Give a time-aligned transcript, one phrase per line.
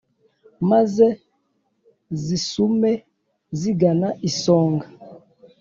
[0.69, 1.07] Maze
[2.23, 2.91] zisume
[3.59, 4.87] zigana isonga